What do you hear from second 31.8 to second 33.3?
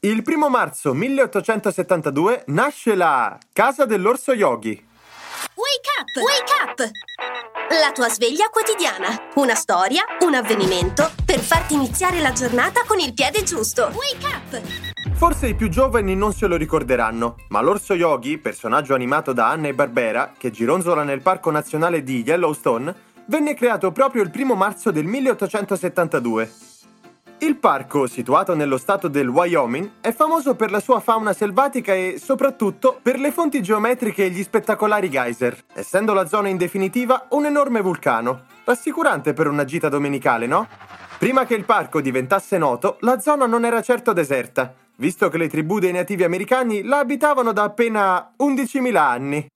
e, soprattutto, per le